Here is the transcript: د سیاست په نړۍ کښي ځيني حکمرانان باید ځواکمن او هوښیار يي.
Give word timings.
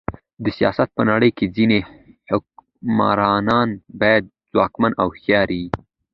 د 0.43 0.45
سیاست 0.57 0.87
په 0.97 1.03
نړۍ 1.09 1.29
کښي 1.37 1.47
ځيني 1.55 1.79
حکمرانان 2.29 3.69
باید 4.01 4.23
ځواکمن 4.51 4.91
او 5.01 5.07
هوښیار 5.13 5.49
يي. 5.59 5.67